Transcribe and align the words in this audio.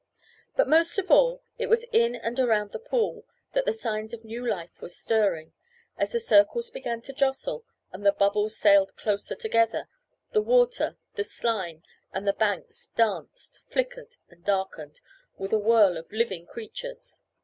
But, 0.55 0.67
most 0.67 0.97
of 0.97 1.11
all, 1.11 1.43
it 1.59 1.67
was 1.67 1.85
in 1.91 2.15
and 2.15 2.39
around 2.39 2.71
the 2.71 2.79
pool 2.79 3.23
that 3.53 3.65
the 3.67 3.71
signs 3.71 4.13
of 4.15 4.23
new 4.23 4.43
life 4.43 4.81
were 4.81 4.89
stirring. 4.89 5.53
As 5.95 6.11
the 6.11 6.19
circles 6.19 6.71
began 6.71 7.01
to 7.03 7.13
jostle, 7.13 7.65
and 7.91 8.03
the 8.03 8.11
bubbles 8.11 8.57
sailed 8.57 8.95
closer 8.97 9.35
together, 9.35 9.85
the 10.31 10.41
water, 10.41 10.97
the 11.13 11.23
slime, 11.23 11.83
and 12.11 12.27
the 12.27 12.33
banks, 12.33 12.87
danced, 12.95 13.59
flickered, 13.67 14.15
and 14.27 14.43
darkened, 14.43 15.01
with 15.37 15.53
a 15.53 15.59
whirl 15.59 15.97
of 15.97 16.11
living 16.11 16.47
creatures. 16.47 17.21